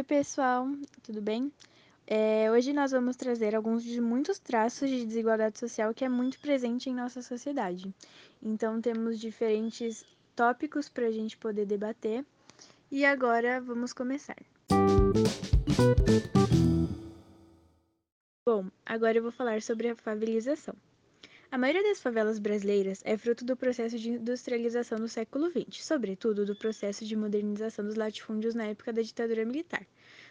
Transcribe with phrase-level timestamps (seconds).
[0.00, 0.66] Oi, pessoal,
[1.02, 1.52] tudo bem?
[2.06, 6.40] É, hoje nós vamos trazer alguns de muitos traços de desigualdade social que é muito
[6.40, 7.94] presente em nossa sociedade.
[8.42, 10.02] Então, temos diferentes
[10.34, 12.24] tópicos para a gente poder debater.
[12.90, 14.38] E agora vamos começar.
[18.48, 20.74] Bom, agora eu vou falar sobre a favelização.
[21.52, 26.46] A maioria das favelas brasileiras é fruto do processo de industrialização do século XX, sobretudo
[26.46, 29.84] do processo de modernização dos latifúndios na época da ditadura militar.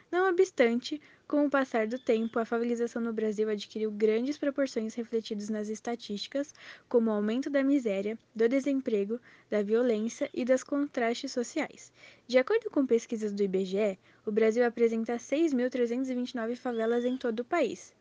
[0.10, 5.50] Não obstante, com o passar do tempo, a favelização no Brasil adquiriu grandes proporções refletidas
[5.50, 6.54] nas estatísticas,
[6.88, 11.92] como o aumento da miséria, do desemprego, da violência e dos contrastes sociais.
[12.28, 17.94] De acordo com pesquisas do IBGE, o Brasil apresenta 6.329 favelas em todo o país,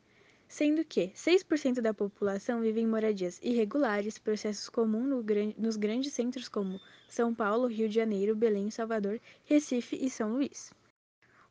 [0.48, 5.24] sendo que 6% da população vive em moradias irregulares, processos comuns no
[5.58, 10.72] nos grandes centros como São Paulo, Rio de Janeiro, Belém, Salvador, Recife e São Luís.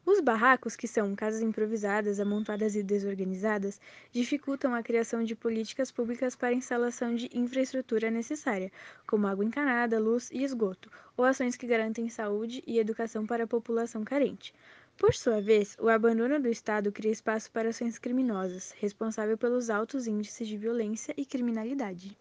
[0.09, 3.77] Os barracos, que são casas improvisadas, amontoadas e desorganizadas,
[4.09, 8.71] dificultam a criação de políticas públicas para instalação de infraestrutura necessária,
[9.05, 13.47] como água encanada, luz e esgoto, ou ações que garantem saúde e educação para a
[13.47, 14.53] população carente.
[14.97, 20.07] Por sua vez, o abandono do Estado cria espaço para ações criminosas, responsável pelos altos
[20.07, 22.17] índices de violência e criminalidade.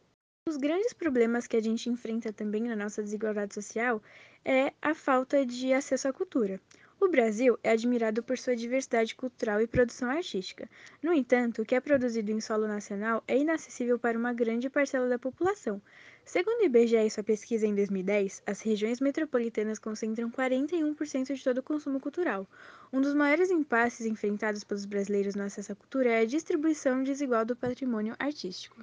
[0.47, 4.03] Um dos grandes problemas que a gente enfrenta também na nossa desigualdade social
[4.45, 6.61] é a falta de acesso à cultura.
[6.99, 10.69] O Brasil é admirado por sua diversidade cultural e produção artística.
[11.03, 15.07] No entanto, o que é produzido em solo nacional é inacessível para uma grande parcela
[15.07, 15.81] da população.
[16.25, 21.59] Segundo o IBGE e sua pesquisa em 2010, as regiões metropolitanas concentram 41% de todo
[21.59, 22.47] o consumo cultural.
[22.91, 27.45] Um dos maiores impasses enfrentados pelos brasileiros no acesso à cultura é a distribuição desigual
[27.45, 28.83] do patrimônio artístico.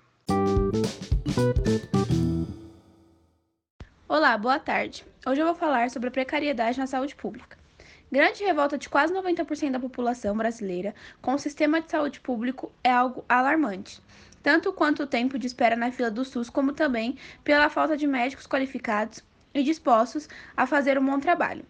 [4.07, 5.03] Olá, boa tarde.
[5.25, 7.62] Hoje eu vou falar sobre a precariedade na saúde pública.
[8.13, 12.91] Grande revolta de quase 90% da população brasileira com o sistema de saúde público é
[12.91, 13.99] algo alarmante,
[14.43, 18.05] tanto quanto o tempo de espera na fila do SUS, como também pela falta de
[18.05, 21.65] médicos qualificados e dispostos a fazer um bom trabalho.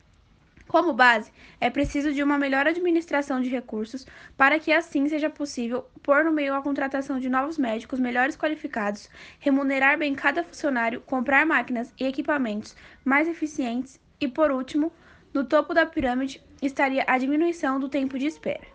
[0.67, 4.05] Como base, é preciso de uma melhor administração de recursos
[4.35, 9.09] para que assim seja possível pôr no meio a contratação de novos médicos melhores qualificados,
[9.39, 14.91] remunerar bem cada funcionário, comprar máquinas e equipamentos mais eficientes e, por último,
[15.33, 18.67] no topo da pirâmide estaria a diminuição do tempo de espera.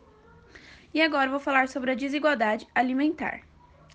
[0.92, 3.40] E agora vou falar sobre a desigualdade alimentar.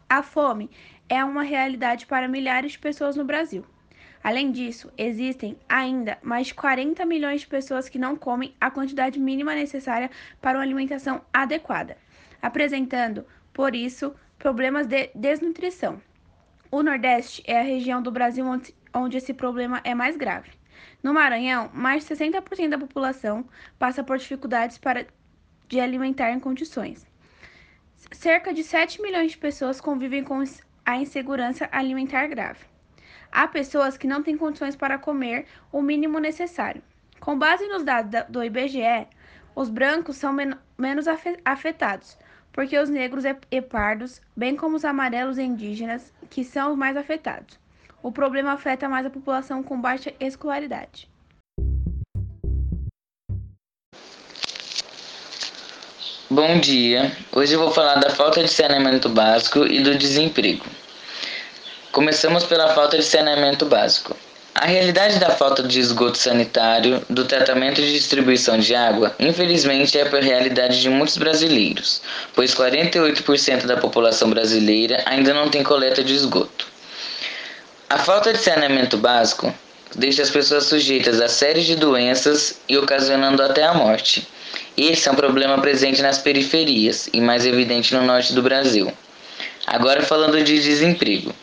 [0.09, 0.69] A fome
[1.09, 3.65] é uma realidade para milhares de pessoas no Brasil.
[4.23, 9.19] Além disso, existem ainda mais de 40 milhões de pessoas que não comem a quantidade
[9.19, 10.09] mínima necessária
[10.39, 11.97] para uma alimentação adequada,
[12.41, 16.01] apresentando, por isso, problemas de desnutrição.
[16.71, 18.45] O Nordeste é a região do Brasil
[18.93, 20.62] onde, esse problema é mais grave.
[21.01, 23.45] No Maranhão, mais de 60% da população
[23.77, 25.07] passa por dificuldades para
[25.67, 27.05] de alimentar em condições.
[28.11, 30.43] Cerca de 7 milhões de pessoas convivem com
[30.85, 32.65] a insegurança alimentar grave.
[33.31, 36.83] Há pessoas que não têm condições para comer o mínimo necessário.
[37.19, 39.07] Com base nos dados do IBGE,
[39.55, 41.07] os brancos são men menos
[41.45, 42.17] afetados,
[42.51, 46.97] porque os negros e pardos, bem como os amarelos e indígenas, que são os mais
[46.97, 47.62] afetados.
[48.03, 51.09] O problema afeta mais a população com baixa escolaridade.
[56.29, 57.15] Bom dia.
[57.31, 60.65] Hoje eu vou falar da falta de saneamento básico e do desemprego.
[61.93, 64.17] Começamos pela falta de saneamento básico.
[64.53, 70.01] A realidade da falta de esgoto sanitário, do tratamento e distribuição de água, infelizmente é
[70.01, 72.01] a realidade de muitos brasileiros,
[72.35, 76.72] pois 48% da população brasileira ainda não tem coleta de esgoto.
[77.93, 79.53] A falta de saneamento básico
[79.93, 84.27] deixa as pessoas sujeitas a séries de doenças e ocasionando até a morte.
[84.75, 88.91] Esse é um problema presente nas periferias e mais evidente no norte do Brasil.
[89.67, 91.35] Agora falando de desemprego.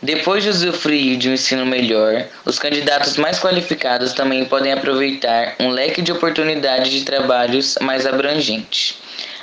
[0.00, 5.68] Depois de usufruir de um ensino melhor, os candidatos mais qualificados também podem aproveitar um
[5.68, 9.01] leque de oportunidades de trabalhos mais abrangente.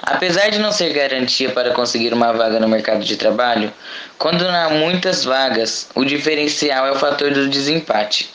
[0.09, 3.71] Apesar de não ser garantia para conseguir uma vaga no mercado de trabalho,
[4.17, 8.27] quando não há muitas vagas, o diferencial é o fator do desempate.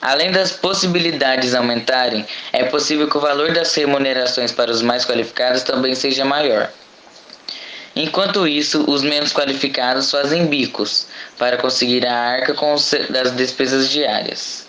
[0.00, 5.62] Além das possibilidades aumentarem, é possível que o valor das remunerações para os mais qualificados
[5.62, 6.68] também seja maior.
[7.94, 11.06] Enquanto isso, os menos qualificados fazem bicos
[11.38, 12.74] para conseguir a arca com
[13.10, 14.66] das despesas diárias.